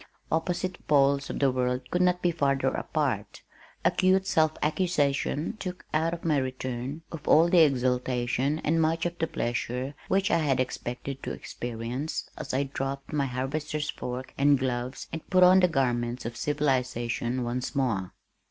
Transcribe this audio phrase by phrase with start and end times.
[0.31, 3.43] Opposite poles of the world could not be farther apart.
[3.85, 9.19] Acute self accusation took out of my return all of the exaltation and much of
[9.19, 14.57] the pleasure which I had expected to experience as I dropped my harvester's fork and
[14.57, 18.11] gloves and put on the garments of civilization once more.